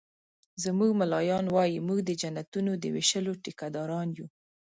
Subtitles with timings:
[0.63, 4.27] زموږ ملایان وایي مونږ د جنتونو د ویشلو ټيکه داران یو